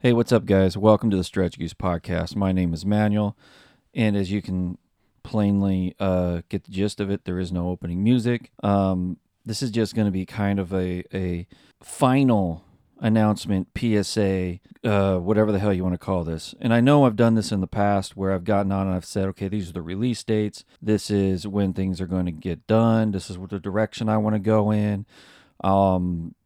[0.00, 0.76] Hey, what's up, guys?
[0.76, 2.36] Welcome to the Stretch Goose Podcast.
[2.36, 3.36] My name is Manuel,
[3.92, 4.78] and as you can
[5.24, 8.52] plainly uh, get the gist of it, there is no opening music.
[8.62, 11.48] Um, this is just going to be kind of a, a
[11.82, 12.62] final
[13.00, 16.54] announcement, PSA, uh, whatever the hell you want to call this.
[16.60, 19.04] And I know I've done this in the past where I've gotten on and I've
[19.04, 20.64] said, okay, these are the release dates.
[20.80, 23.10] This is when things are going to get done.
[23.10, 25.06] This is what the direction I want to go in.
[25.64, 26.36] Um,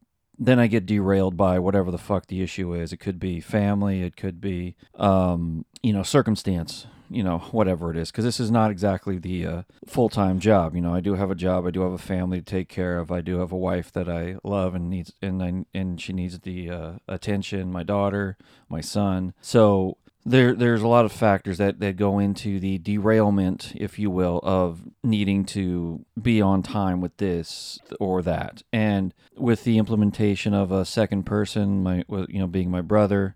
[0.44, 2.92] then I get derailed by whatever the fuck the issue is.
[2.92, 7.96] It could be family, it could be, um, you know, circumstance, you know, whatever it
[7.96, 8.10] is.
[8.10, 10.74] Because this is not exactly the uh, full time job.
[10.74, 12.98] You know, I do have a job, I do have a family to take care
[12.98, 16.12] of, I do have a wife that I love and needs, and I, and she
[16.12, 17.70] needs the uh, attention.
[17.70, 18.36] My daughter,
[18.68, 19.34] my son.
[19.40, 24.10] So there there's a lot of factors that, that go into the derailment, if you
[24.10, 28.62] will, of needing to be on time with this or that.
[28.72, 33.34] And with the implementation of a second person, my you know being my brother,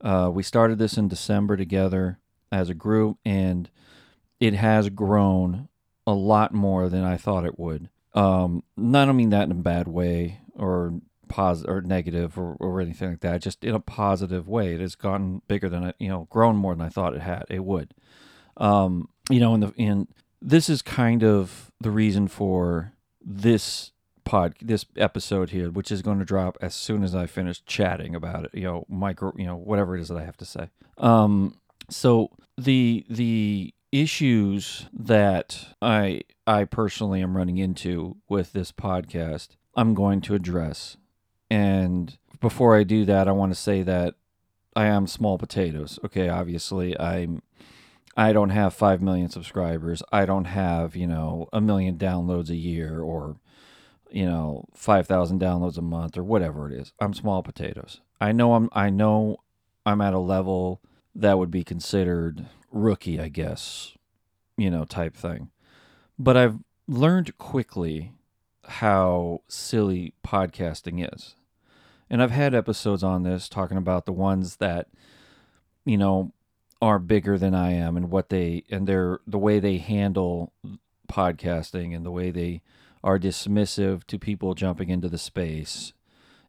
[0.00, 2.18] uh, we started this in December together
[2.52, 3.68] as a group, and
[4.38, 5.68] it has grown
[6.06, 7.88] a lot more than I thought it would.
[8.14, 12.80] Um, I don't mean that in a bad way or positive or negative or, or
[12.82, 13.40] anything like that.
[13.40, 16.74] Just in a positive way, it has gotten bigger than I, you know, grown more
[16.74, 17.46] than I thought it had.
[17.48, 17.94] It would,
[18.58, 20.08] um, you know, in the in
[20.42, 22.92] this is kind of the reason for
[23.24, 23.92] this
[24.24, 28.14] pod this episode here, which is going to drop as soon as I finish chatting
[28.14, 28.50] about it.
[28.52, 30.68] You know, micro, you know, whatever it is that I have to say.
[30.98, 31.56] Um,
[31.88, 39.94] so the the issues that I I personally am running into with this podcast, I'm
[39.94, 40.96] going to address
[41.50, 44.14] and before I do that, I want to say that
[44.74, 45.98] I am small potatoes.
[46.04, 47.42] Okay, obviously, I'm
[48.16, 50.02] I don't have 5 million subscribers.
[50.12, 53.36] I don't have, you know, a million downloads a year or
[54.10, 56.92] you know, 5,000 downloads a month or whatever it is.
[57.00, 58.00] I'm small potatoes.
[58.20, 59.38] I know I'm I know
[59.86, 60.82] I'm at a level
[61.14, 63.96] that would be considered rookie, I guess,
[64.56, 65.50] you know, type thing.
[66.18, 68.12] But I've learned quickly
[68.64, 71.34] how silly podcasting is
[72.10, 74.88] and I've had episodes on this talking about the ones that
[75.84, 76.32] you know
[76.82, 80.52] are bigger than I am and what they and their the way they handle
[81.10, 82.62] podcasting and the way they
[83.02, 85.92] are dismissive to people jumping into the space,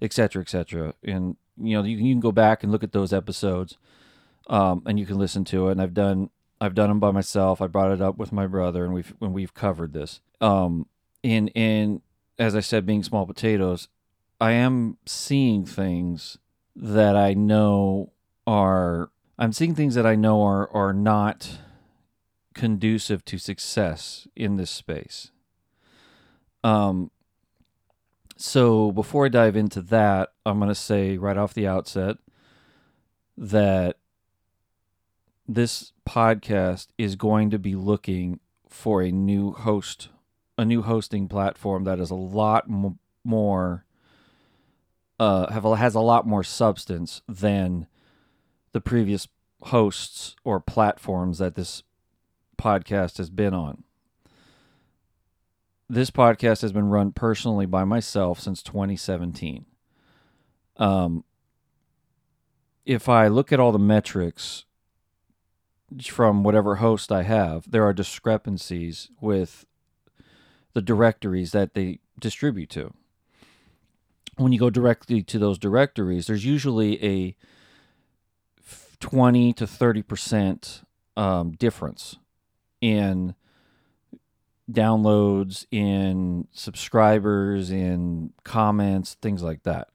[0.01, 0.93] etc., etc.
[1.03, 3.77] And you know you can, you can go back and look at those episodes,
[4.47, 5.73] um, and you can listen to it.
[5.73, 6.29] And I've done
[6.59, 7.61] I've done them by myself.
[7.61, 10.21] I brought it up with my brother, and we've when we've covered this.
[10.39, 10.87] Um,
[11.23, 12.01] and and
[12.39, 13.87] as I said, being small potatoes,
[14.41, 16.39] I am seeing things
[16.75, 18.11] that I know
[18.47, 21.59] are I'm seeing things that I know are are not
[22.55, 25.29] conducive to success in this space.
[26.63, 27.11] Um
[28.35, 32.17] so before I dive into that, I'm going to say right off the outset
[33.37, 33.97] that
[35.47, 40.09] this podcast is going to be looking for a new host,
[40.57, 43.85] a new hosting platform that is a lot m- more
[45.21, 47.85] uh, have has a lot more substance than
[48.71, 49.27] the previous
[49.65, 51.83] hosts or platforms that this
[52.57, 53.83] podcast has been on.
[55.87, 59.67] This podcast has been run personally by myself since 2017.
[60.77, 61.23] Um,
[62.83, 64.65] if I look at all the metrics
[66.01, 69.67] from whatever host I have, there are discrepancies with
[70.73, 72.95] the directories that they distribute to
[74.41, 77.35] when you go directly to those directories, there's usually a
[78.99, 80.81] 20 to 30 percent
[81.17, 82.17] um, difference
[82.79, 83.35] in
[84.71, 89.89] downloads, in subscribers, in comments, things like that.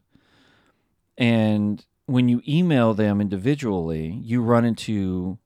[1.17, 5.39] And when you email them individually, you run into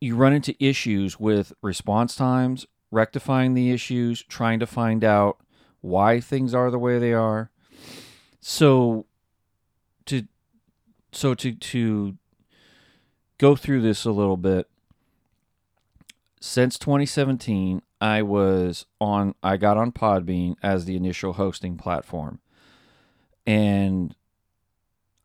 [0.00, 5.38] you run into issues with response times, rectifying the issues, trying to find out
[5.84, 7.50] why things are the way they are.
[8.40, 9.04] So
[10.06, 10.26] to
[11.12, 12.16] so to to
[13.36, 14.68] go through this a little bit
[16.40, 22.40] since 2017 I was on I got on Podbean as the initial hosting platform
[23.46, 24.16] and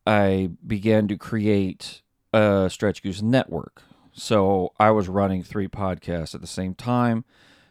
[0.06, 2.02] I began to create
[2.34, 3.82] a Stretch Goose network.
[4.12, 7.24] So I was running three podcasts at the same time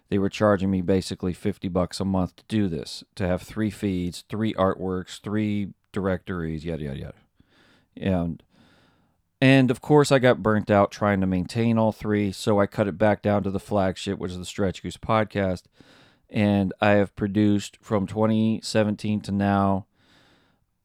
[0.09, 3.69] they were charging me basically 50 bucks a month to do this, to have three
[3.69, 7.13] feeds, three artworks, three directories, yada, yada, yada.
[7.95, 8.44] And,
[9.39, 12.88] and of course, I got burnt out trying to maintain all three, so I cut
[12.88, 15.63] it back down to the flagship, which is the Stretch Goose podcast.
[16.29, 19.85] And I have produced from 2017 to now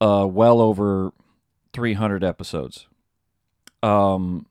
[0.01, 1.13] uh, well over
[1.73, 2.87] 300 episodes.
[3.83, 4.47] Um,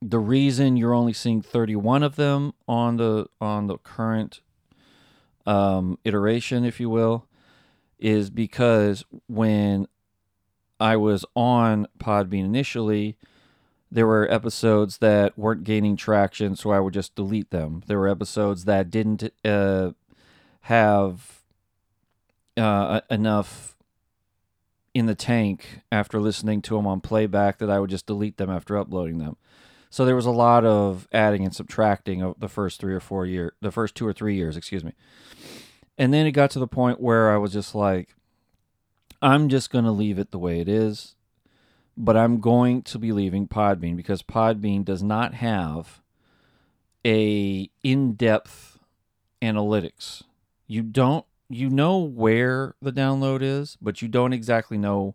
[0.00, 4.40] the reason you're only seeing 31 of them on the on the current
[5.46, 7.26] um, iteration, if you will,
[7.98, 9.86] is because when
[10.78, 13.16] I was on Podbean initially,
[13.90, 17.82] there were episodes that weren't gaining traction, so I would just delete them.
[17.86, 19.92] There were episodes that didn't uh,
[20.62, 21.42] have
[22.56, 23.76] uh, enough
[24.94, 28.50] in the tank after listening to them on playback that I would just delete them
[28.50, 29.36] after uploading them.
[29.90, 33.26] So there was a lot of adding and subtracting of the first three or four
[33.26, 34.92] year, the first two or three years, excuse me.
[35.96, 38.14] And then it got to the point where I was just like,
[39.20, 41.16] I'm just going to leave it the way it is,
[41.96, 46.00] but I'm going to be leaving Podbean because Podbean does not have
[47.04, 48.78] a in-depth
[49.42, 50.22] analytics.
[50.66, 55.14] You don't you know where the download is, but you don't exactly know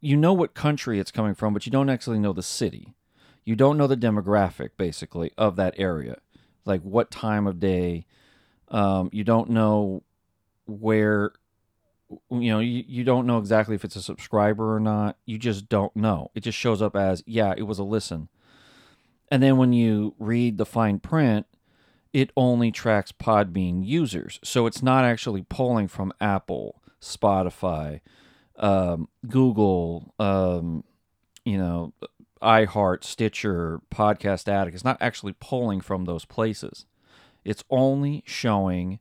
[0.00, 2.94] you know what country it's coming from, but you don't actually know the city.
[3.44, 6.18] You don't know the demographic basically of that area.
[6.64, 8.06] Like what time of day.
[8.68, 10.02] Um, you don't know
[10.66, 11.32] where
[12.30, 15.16] you know you, you don't know exactly if it's a subscriber or not.
[15.26, 16.30] You just don't know.
[16.34, 18.28] It just shows up as yeah it was a listen.
[19.30, 21.46] And then when you read the fine print
[22.12, 24.38] it only tracks podbean users.
[24.44, 28.00] So it's not actually pulling from apple spotify
[28.56, 30.84] um, google um,
[31.44, 31.92] you know
[32.42, 36.86] iheart stitcher podcast addict it's not actually pulling from those places
[37.44, 39.00] it's only showing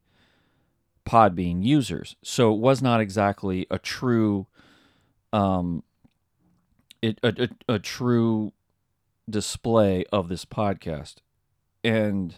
[1.05, 2.15] Podbean users.
[2.23, 4.47] So it was not exactly a true
[5.33, 5.83] um
[7.01, 8.53] it, a, a, a true
[9.29, 11.15] display of this podcast.
[11.83, 12.35] And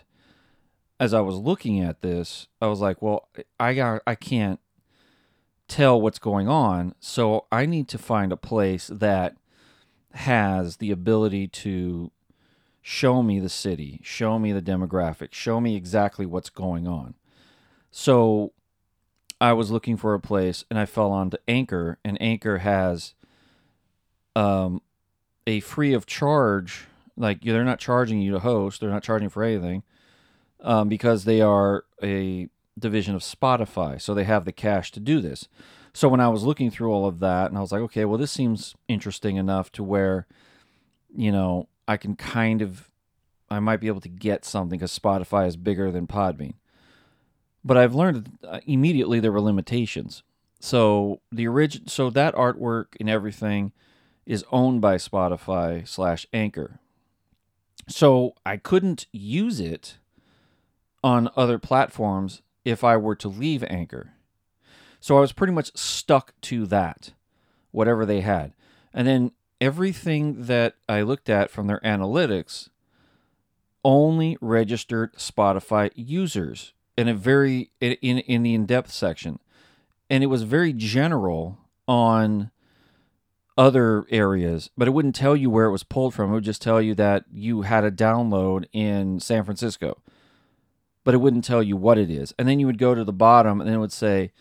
[0.99, 3.27] as I was looking at this, I was like, well,
[3.59, 4.59] I got I can't
[5.67, 9.35] tell what's going on, so I need to find a place that
[10.13, 12.11] has the ability to
[12.81, 17.15] show me the city, show me the demographics, show me exactly what's going on.
[17.91, 18.51] So
[19.39, 23.13] I was looking for a place and I fell onto Anchor, and Anchor has
[24.35, 24.81] um,
[25.47, 29.43] a free of charge, like they're not charging you to host, they're not charging for
[29.43, 29.83] anything
[30.61, 34.01] um, because they are a division of Spotify.
[34.01, 35.47] So they have the cash to do this.
[35.93, 38.17] So when I was looking through all of that, and I was like, okay, well,
[38.17, 40.25] this seems interesting enough to where,
[41.15, 42.89] you know, I can kind of
[43.49, 46.55] I might be able to get something because Spotify is bigger than Podbean.
[47.63, 50.23] But I've learned uh, immediately there were limitations.
[50.59, 53.71] So the origin, so that artwork and everything
[54.25, 56.79] is owned by Spotify slash Anchor.
[57.87, 59.97] So I couldn't use it
[61.03, 64.13] on other platforms if I were to leave Anchor.
[65.03, 67.11] So I was pretty much stuck to that,
[67.71, 68.53] whatever they had.
[68.93, 72.69] And then everything that I looked at from their analytics
[73.83, 79.39] only registered Spotify users in a very in in the in-depth section.
[80.09, 82.51] And it was very general on
[83.57, 86.31] other areas, but it wouldn't tell you where it was pulled from.
[86.31, 90.01] It would just tell you that you had a download in San Francisco.
[91.03, 92.33] But it wouldn't tell you what it is.
[92.39, 94.31] And then you would go to the bottom and it would say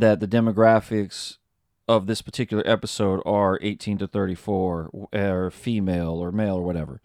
[0.00, 1.38] that the demographics
[1.86, 7.00] of this particular episode are 18 to 34 or female or male or whatever.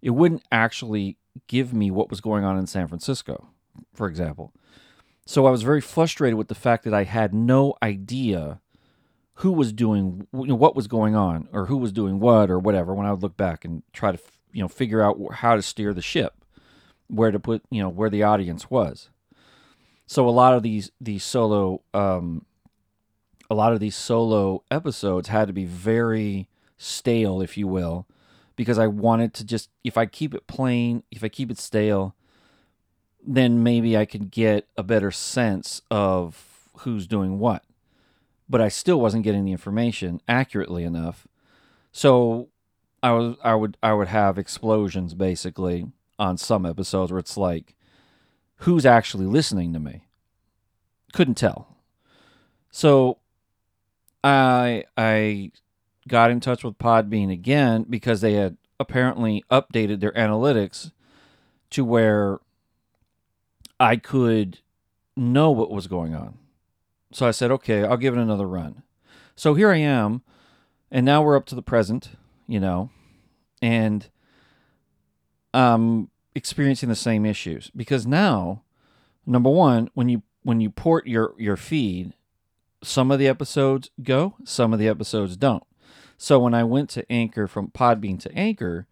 [0.00, 1.18] It wouldn't actually
[1.48, 3.48] give me what was going on in San Francisco,
[3.92, 4.52] for example.
[5.26, 8.60] So I was very frustrated with the fact that I had no idea
[9.36, 12.58] who was doing you know, what was going on or who was doing what or
[12.58, 14.18] whatever when I would look back and try to
[14.52, 16.44] you know figure out how to steer the ship,
[17.08, 19.10] where to put you know where the audience was.
[20.12, 22.44] So a lot of these these solo um,
[23.48, 28.06] a lot of these solo episodes had to be very stale, if you will,
[28.54, 32.14] because I wanted to just, if I keep it plain, if I keep it stale,
[33.26, 37.64] then maybe I could get a better sense of who's doing what.
[38.50, 41.26] But I still wasn't getting the information accurately enough.
[41.90, 42.50] So
[43.02, 45.86] I was I would I would have explosions basically
[46.18, 47.76] on some episodes where it's like
[48.62, 50.04] who's actually listening to me?
[51.12, 51.76] Couldn't tell.
[52.70, 53.18] So
[54.24, 55.52] I I
[56.08, 60.92] got in touch with Podbean again because they had apparently updated their analytics
[61.70, 62.38] to where
[63.78, 64.60] I could
[65.16, 66.38] know what was going on.
[67.12, 68.82] So I said, okay, I'll give it another run.
[69.34, 70.22] So here I am,
[70.90, 72.10] and now we're up to the present,
[72.46, 72.90] you know,
[73.60, 74.08] and
[75.52, 78.62] I'm experiencing the same issues because now,
[79.26, 82.14] number one, when you when you port your your feed
[82.82, 85.62] some of the episodes go, some of the episodes don't.
[86.18, 88.86] So when I went to Anchor from Podbean to Anchor,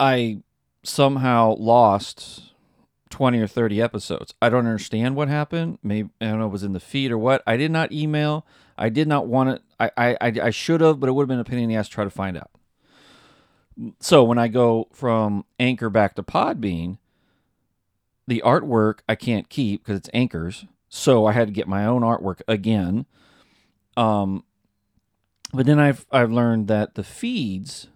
[0.00, 0.38] I
[0.82, 2.52] somehow lost
[3.10, 4.34] 20 or 30 episodes.
[4.40, 5.78] I don't understand what happened.
[5.82, 7.42] Maybe I don't know it was in the feed or what.
[7.46, 8.46] I did not email.
[8.76, 9.62] I did not want it.
[9.80, 11.88] I I I, should have, but it would have been a pain in the ass
[11.88, 12.50] to try to find out.
[14.00, 16.98] So when I go from Anchor back to Podbean,
[18.26, 20.66] the artwork I can't keep because it's Anchor's.
[20.88, 23.06] So I had to get my own artwork again.
[23.96, 24.44] Um,
[25.52, 27.88] but then I've I've learned that the feeds,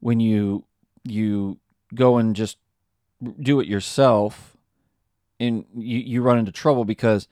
[0.00, 0.64] when you
[1.04, 1.58] you
[1.94, 2.58] go and just
[3.40, 4.56] do it yourself,
[5.40, 7.28] and you you run into trouble because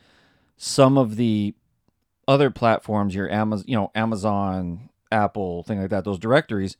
[0.56, 1.54] some of the
[2.26, 6.76] other platforms, your Amazon, you know, Amazon, Apple, thing like that, those directories,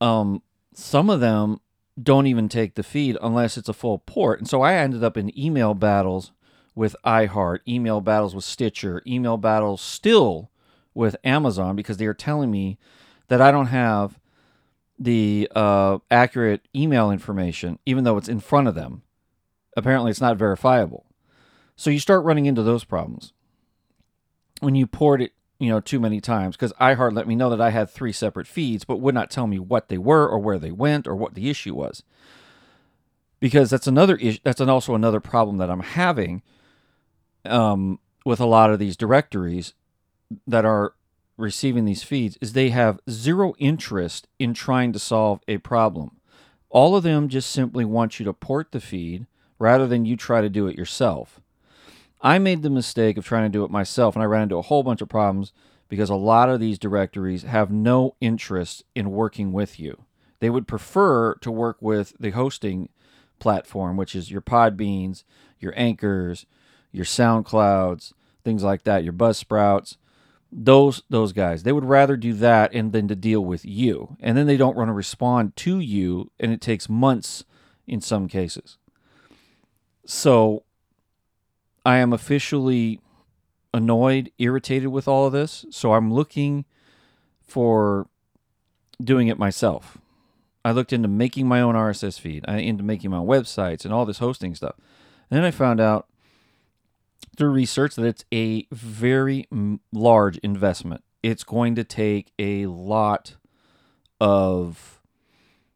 [0.00, 0.42] um,
[0.74, 1.60] some of them
[2.00, 4.38] don't even take the feed unless it's a full port.
[4.38, 6.32] And so I ended up in email battles
[6.74, 10.50] with iHeart, email battles with Stitcher, email battles still
[10.94, 12.78] with Amazon because they are telling me
[13.28, 14.18] that I don't have
[14.98, 19.02] the uh, accurate email information, even though it's in front of them.
[19.76, 21.06] Apparently, it's not verifiable.
[21.76, 23.32] So you start running into those problems
[24.60, 27.60] when you port it you know, too many times because iHeart let me know that
[27.60, 30.58] I had three separate feeds, but would not tell me what they were or where
[30.58, 32.02] they went or what the issue was.
[33.40, 34.40] Because that's another issue.
[34.44, 36.42] That's an, also another problem that I'm having
[37.44, 39.74] um, with a lot of these directories
[40.46, 40.94] that are
[41.36, 46.16] receiving these feeds is they have zero interest in trying to solve a problem.
[46.70, 49.26] All of them just simply want you to port the feed
[49.58, 51.40] rather than you try to do it yourself.
[52.20, 54.62] I made the mistake of trying to do it myself, and I ran into a
[54.62, 55.52] whole bunch of problems
[55.88, 60.04] because a lot of these directories have no interest in working with you.
[60.40, 62.88] They would prefer to work with the hosting
[63.38, 65.24] platform, which is your Podbeans,
[65.60, 66.46] your Anchors,
[66.92, 68.12] your SoundClouds,
[68.44, 69.96] things like that, your Buzzsprouts.
[70.52, 74.16] Those those guys, they would rather do that and than to deal with you.
[74.20, 77.44] And then they don't want to respond to you, and it takes months
[77.86, 78.78] in some cases.
[80.06, 80.62] So
[81.86, 82.98] I am officially
[83.72, 85.64] annoyed, irritated with all of this.
[85.70, 86.64] So I'm looking
[87.40, 88.08] for
[89.00, 89.96] doing it myself.
[90.64, 93.94] I looked into making my own RSS feed, I into making my own websites and
[93.94, 94.74] all this hosting stuff.
[95.30, 96.08] And then I found out
[97.36, 99.46] through research that it's a very
[99.92, 101.04] large investment.
[101.22, 103.36] It's going to take a lot
[104.20, 105.00] of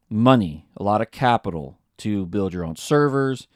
[0.09, 3.47] money, a lot of capital to build your own servers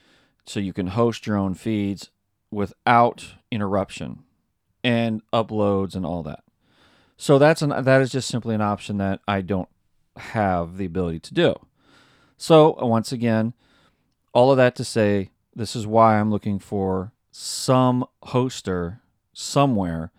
[0.45, 2.11] so you can host your own feeds
[2.55, 4.23] without interruption
[4.83, 6.43] and uploads and all that.
[7.17, 9.69] So that's an that is just simply an option that I don't
[10.17, 11.55] have the ability to do.
[12.37, 13.53] So once again,
[14.33, 18.99] all of that to say, this is why I'm looking for some hoster
[19.33, 20.11] somewhere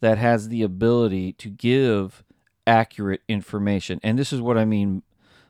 [0.00, 2.22] that has the ability to give
[2.66, 3.98] accurate information.
[4.02, 5.02] And this is what I mean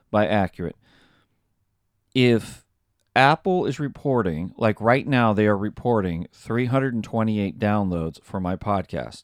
[0.09, 0.77] by accurate.
[2.15, 2.65] If
[3.15, 9.23] Apple is reporting, like right now, they are reporting 328 downloads for my podcast.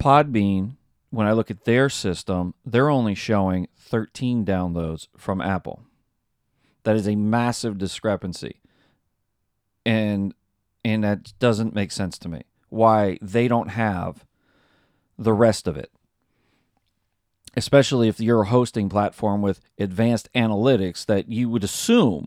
[0.00, 0.76] Podbean,
[1.10, 5.82] when I look at their system, they're only showing 13 downloads from Apple.
[6.82, 8.60] That is a massive discrepancy.
[9.84, 10.34] And
[10.84, 12.42] and that doesn't make sense to me.
[12.68, 14.24] Why they don't have
[15.18, 15.90] the rest of it.
[17.56, 22.26] Especially if you're a hosting platform with advanced analytics that you would assume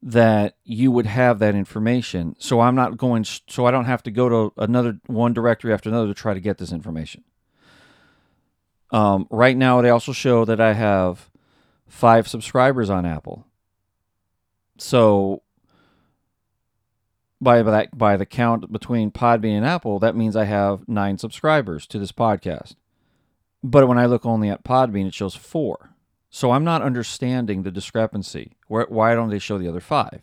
[0.00, 2.36] that you would have that information.
[2.38, 5.88] So I'm not going, so I don't have to go to another one directory after
[5.88, 7.24] another to try to get this information.
[8.90, 11.28] Um, right now, they also show that I have
[11.88, 13.46] five subscribers on Apple.
[14.78, 15.42] So
[17.40, 21.86] by that by the count between Podbean and Apple, that means I have nine subscribers
[21.88, 22.76] to this podcast.
[23.62, 25.90] But when I look only at Podbean, it shows four.
[26.30, 28.56] So I'm not understanding the discrepancy.
[28.68, 30.22] Why don't they show the other five?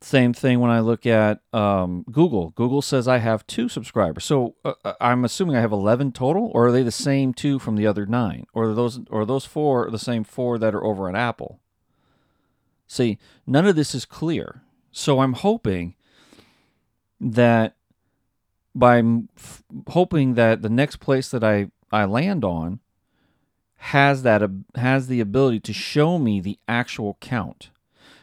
[0.00, 2.50] Same thing when I look at um, Google.
[2.50, 4.24] Google says I have two subscribers.
[4.24, 7.58] So uh, uh I'm assuming I have 11 total, or are they the same two
[7.58, 8.44] from the other nine?
[8.52, 11.60] Or are those, or those four the same four that are over on Apple?
[12.86, 14.62] See, none of this is clear.
[14.92, 15.94] So I'm hoping
[17.18, 17.76] that
[18.74, 19.02] by
[19.36, 22.80] f- hoping that the next place that I, I land on
[23.76, 24.42] has that
[24.76, 27.70] has the ability to show me the actual count.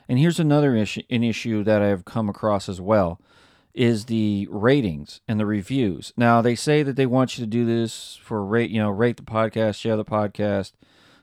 [0.10, 3.22] And here's another issue, an issue that I've come across as well
[3.74, 6.12] is the ratings and the reviews.
[6.18, 9.18] Now they say that they want you to do this for rate, you know, rate
[9.18, 10.74] the podcast, share the podcast,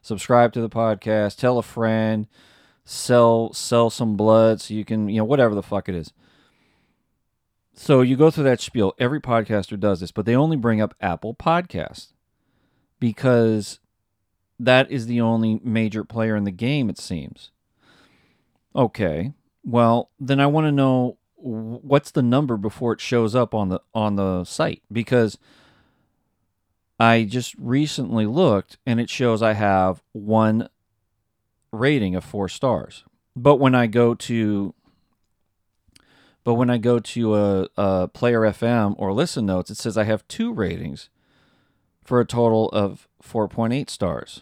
[0.01, 2.27] subscribe to the podcast, tell a friend,
[2.85, 6.13] sell sell some blood so you can, you know, whatever the fuck it is.
[7.81, 8.93] So you go through that spiel.
[8.99, 12.09] Every podcaster does this, but they only bring up Apple Podcast
[12.99, 13.79] because
[14.59, 17.53] that is the only major player in the game, it seems.
[18.75, 19.33] Okay.
[19.65, 23.81] Well, then I want to know what's the number before it shows up on the
[23.95, 25.39] on the site because
[26.99, 30.69] I just recently looked and it shows I have one
[31.71, 33.05] rating of 4 stars.
[33.37, 34.75] But when I go to
[36.49, 40.05] but when I go to a, a Player FM or Listen Notes, it says I
[40.05, 41.11] have two ratings
[42.03, 44.41] for a total of 4.8 stars.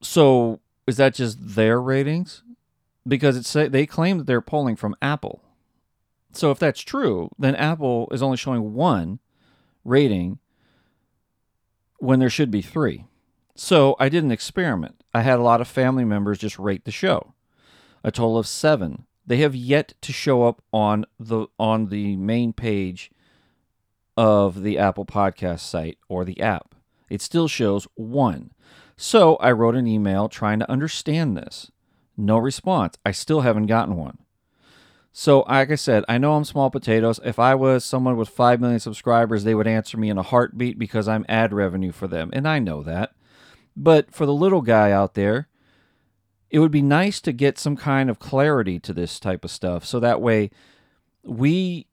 [0.00, 2.44] So is that just their ratings?
[3.06, 5.42] Because it's they claim that they're polling from Apple.
[6.32, 9.18] So if that's true, then Apple is only showing one
[9.84, 10.38] rating
[11.98, 13.04] when there should be three.
[13.54, 15.04] So I did an experiment.
[15.12, 17.34] I had a lot of family members just rate the show.
[18.02, 19.05] A total of seven.
[19.26, 23.10] They have yet to show up on the on the main page
[24.16, 26.74] of the Apple Podcast site or the app.
[27.10, 28.52] It still shows one.
[28.96, 31.70] So I wrote an email trying to understand this.
[32.16, 32.96] No response.
[33.04, 34.18] I still haven't gotten one.
[35.12, 37.20] So, like I said, I know I'm small potatoes.
[37.24, 40.78] If I was someone with 5 million subscribers, they would answer me in a heartbeat
[40.78, 42.28] because I'm ad revenue for them.
[42.34, 43.12] And I know that.
[43.74, 45.48] But for the little guy out there,
[46.50, 49.84] it would be nice to get some kind of clarity to this type of stuff.
[49.84, 50.50] So that way,
[51.24, 51.86] we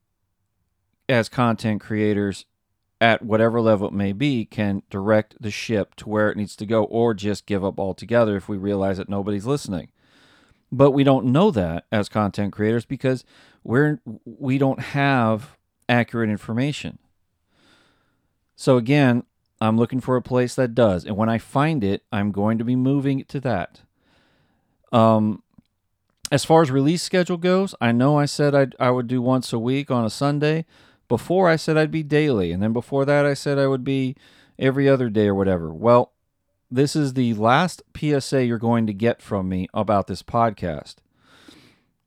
[1.09, 2.45] as content creators
[3.01, 6.65] at whatever level it may be, can direct the ship to where it needs to
[6.65, 9.89] go or just give up altogether if we realize that nobody's listening.
[10.71, 13.25] But we don't know that as content creators because
[13.63, 15.57] we're we don't have
[15.89, 16.97] accurate information.
[18.55, 19.23] So again,
[19.59, 22.63] I'm looking for a place that does, and when I find it, I'm going to
[22.63, 23.81] be moving to that.
[24.93, 25.41] Um,
[26.31, 29.51] as far as release schedule goes, I know I said I'd, I would do once
[29.51, 30.65] a week on a Sunday.
[31.09, 34.15] Before I said I'd be daily, and then before that I said I would be
[34.57, 35.73] every other day or whatever.
[35.73, 36.13] Well,
[36.71, 40.95] this is the last PSA you're going to get from me about this podcast.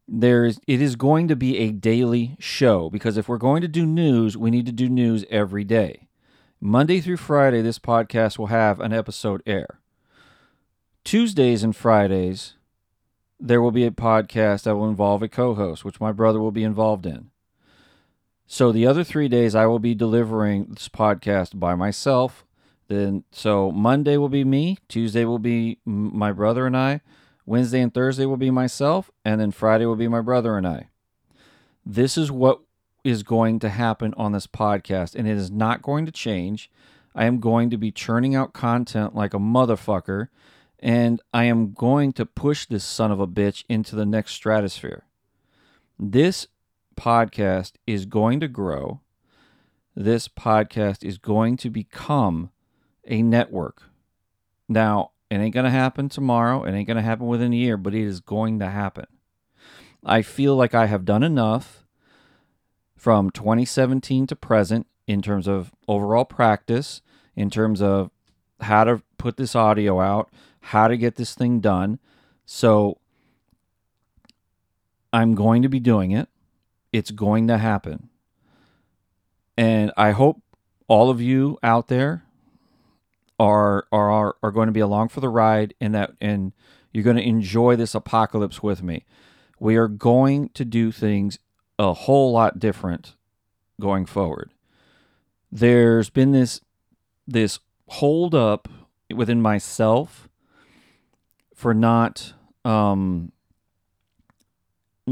[0.09, 3.85] There's it is going to be a daily show because if we're going to do
[3.87, 6.09] news, we need to do news every day.
[6.61, 9.79] Monday through Friday this podcast will have an episode air.
[11.05, 12.56] Tuesdays and Fridays
[13.39, 16.65] there will be a podcast that will involve a co-host, which my brother will be
[16.65, 17.31] involved in.
[18.47, 22.45] So the other three days I will be delivering this podcast by myself.
[22.89, 27.01] Then so Monday will be me, Tuesday will be my brother and I,
[27.45, 30.89] Wednesday and Thursday will be myself, and then Friday will be my brother and I.
[31.85, 32.61] This is what
[33.05, 36.71] is going to happen on this podcast, and it is not going to change.
[37.15, 40.29] I am going to be churning out content like a motherfucker,
[40.79, 45.05] and I am going to push this son of a bitch into the next stratosphere.
[45.99, 46.47] This
[46.97, 49.01] podcast is going to grow.
[49.95, 52.51] This podcast is going to become
[53.07, 53.83] a network.
[54.69, 56.65] Now, it ain't going to happen tomorrow.
[56.65, 59.07] It ain't going to happen within a year, but it is going to happen.
[60.05, 61.85] I feel like I have done enough
[62.95, 67.03] from 2017 to present in terms of overall practice,
[67.35, 68.11] in terms of
[68.61, 70.31] how to put this audio out,
[70.67, 72.01] how to get this thing done.
[72.45, 72.99] So
[75.13, 76.29] I'm going to be doing it.
[76.93, 78.09] It's going to happen.
[79.57, 80.43] And I hope
[80.89, 82.25] all of you out there
[83.39, 86.53] are are are going to be along for the ride and that and
[86.93, 89.05] you're going to enjoy this apocalypse with me.
[89.61, 91.39] We are going to do things
[91.79, 93.15] a whole lot different
[93.81, 94.53] going forward.
[95.53, 96.61] There's been this
[97.27, 98.69] this hold up
[99.15, 100.26] within myself
[101.57, 103.33] for not um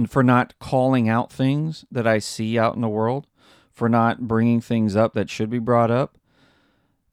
[0.07, 3.27] for not calling out things that I see out in the world,
[3.73, 6.19] for not bringing things up that should be brought up.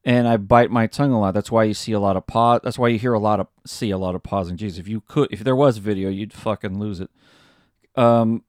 [0.04, 1.36] And I bite my tongue a lot.
[1.36, 2.62] That's why you see a lot of pause.
[2.64, 4.58] That's why you hear a lot of see a lot of pausing.
[4.58, 7.10] Jeez, if you could, if there was video, you'd fucking lose it.
[7.96, 8.44] Um,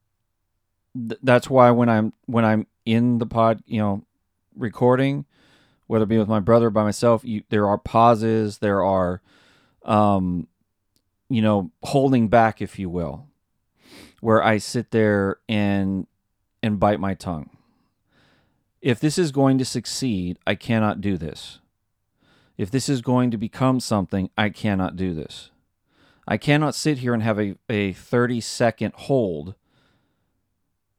[0.94, 4.02] th- that's why when I'm when I'm in the pod, you know,
[4.56, 5.26] recording,
[5.86, 8.58] whether it be with my brother or by myself, you, there are pauses.
[8.58, 9.20] There are,
[9.84, 10.48] um,
[11.32, 13.26] you know, holding back, if you will
[14.22, 16.06] where I sit there and
[16.62, 17.50] and bite my tongue.
[18.80, 21.58] If this is going to succeed, I cannot do this.
[22.56, 25.50] If this is going to become something, I cannot do this.
[26.26, 29.56] I cannot sit here and have a, a 30 second hold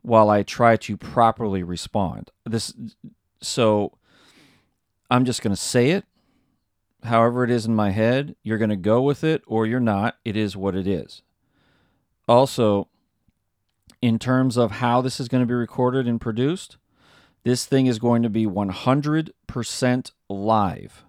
[0.01, 2.29] while I try to properly respond.
[2.45, 2.73] This
[3.41, 3.97] so
[5.09, 6.03] I'm just going to say it
[7.05, 8.35] however it is in my head.
[8.43, 10.17] You're going to go with it or you're not.
[10.23, 11.21] It is what it is.
[12.27, 12.87] Also,
[14.01, 16.77] in terms of how this is going to be recorded and produced,
[17.43, 21.03] this thing is going to be 100% live.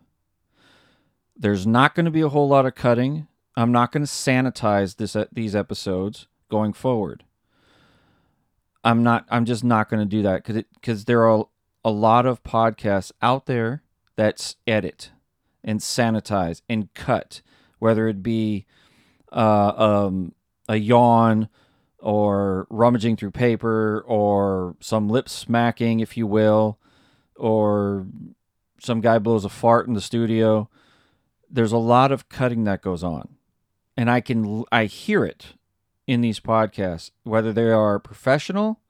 [1.37, 3.27] There's not going to be a whole lot of cutting.
[3.57, 7.25] I'm not going to sanitize this uh, these episodes going forward.
[8.85, 11.47] I'm not I'm just not going to do that cuz cuz there are
[11.85, 13.83] a lot of podcasts out there
[14.17, 15.11] that's edit
[15.65, 17.41] and sanitize and cut
[17.79, 18.67] whether it be
[19.33, 20.33] uh, um,
[20.69, 21.49] a yawn
[21.99, 26.79] or rummaging through paper or some lip smacking, if you will,
[27.37, 28.07] or
[28.79, 30.69] some guy blows a fart in the studio.
[31.51, 33.37] There's a lot of cutting that goes on.
[33.97, 35.55] And I can I hear it
[36.07, 38.81] in these podcasts, whether they are professional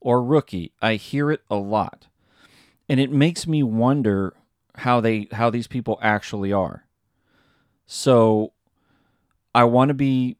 [0.00, 0.72] or rookie.
[0.80, 2.08] I hear it a lot.
[2.88, 4.34] And it makes me wonder
[4.82, 6.84] how they how these people actually are.
[7.86, 8.52] So
[9.54, 10.38] I want to be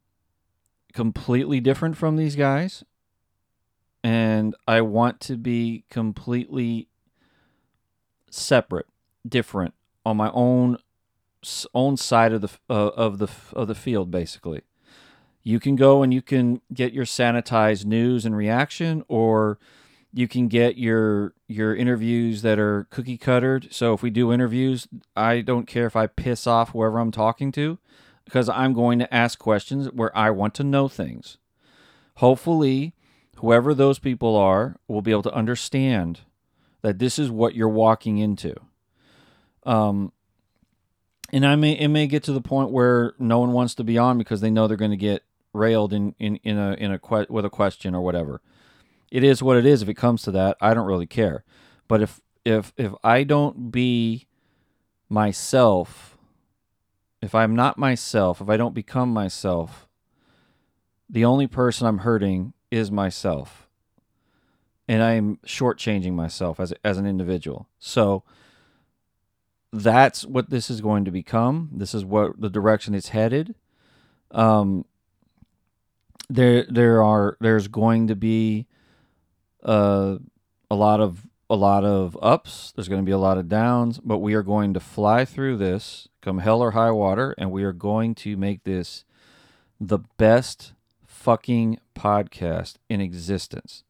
[0.92, 2.84] completely different from these guys
[4.02, 6.88] and I want to be completely
[8.30, 8.86] separate,
[9.26, 9.74] different
[10.04, 10.78] on my own
[11.72, 14.62] own side of the uh, of the of the field basically.
[15.44, 19.58] You can go and you can get your sanitized news and reaction or
[20.12, 23.72] you can get your your interviews that are cookie cuttered.
[23.72, 27.50] So if we do interviews, I don't care if I piss off whoever I'm talking
[27.52, 27.78] to
[28.24, 31.38] because I'm going to ask questions where I want to know things.
[32.16, 32.94] Hopefully,
[33.36, 36.20] whoever those people are will be able to understand
[36.82, 38.54] that this is what you're walking into.
[39.64, 40.12] Um,
[41.32, 43.96] and I may it may get to the point where no one wants to be
[43.96, 45.22] on because they know they're going to get
[45.54, 48.42] railed in in in a in a que- with a question or whatever.
[49.12, 49.82] It is what it is.
[49.82, 51.44] If it comes to that, I don't really care.
[51.86, 54.26] But if if if I don't be
[55.08, 56.12] myself
[57.22, 59.86] if I'm not myself, if I don't become myself,
[61.08, 63.68] the only person I'm hurting is myself.
[64.88, 67.68] And I'm shortchanging myself as, as an individual.
[67.78, 68.24] So
[69.72, 71.70] that's what this is going to become.
[71.72, 73.54] This is what the direction it's headed.
[74.32, 74.84] Um,
[76.28, 78.66] there, there are, there's going to be
[79.62, 80.16] uh,
[80.70, 84.00] a lot of a lot of ups, there's going to be a lot of downs,
[84.02, 87.62] but we are going to fly through this come hell or high water, and we
[87.62, 89.04] are going to make this
[89.78, 90.72] the best
[91.06, 93.84] fucking podcast in existence.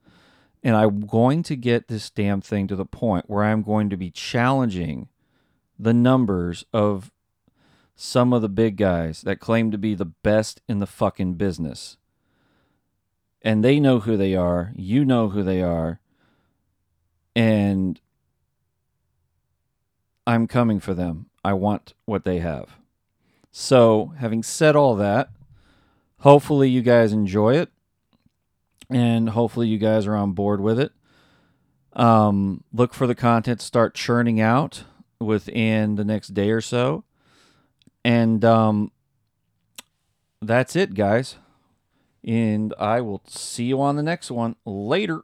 [0.62, 3.96] And I'm going to get this damn thing to the point where I'm going to
[3.96, 5.08] be challenging
[5.78, 7.12] the numbers of
[7.94, 11.96] some of the big guys that claim to be the best in the fucking business.
[13.44, 14.72] And they know who they are.
[14.76, 16.00] You know who they are
[17.34, 18.00] and
[20.26, 21.26] I'm coming for them.
[21.44, 22.76] I want what they have.
[23.50, 25.30] So, having said all that,
[26.20, 27.70] hopefully you guys enjoy it
[28.88, 30.92] and hopefully you guys are on board with it.
[31.94, 34.84] Um, look for the content to start churning out
[35.20, 37.04] within the next day or so.
[38.04, 38.90] And um,
[40.40, 41.36] that's it, guys.
[42.24, 44.56] And I will see you on the next one.
[44.64, 45.22] Later.